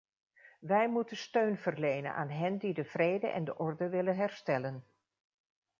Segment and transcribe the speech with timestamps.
[0.59, 4.83] Wij moeten steun verlenen aan hen die de vrede en de orde willen herstellen.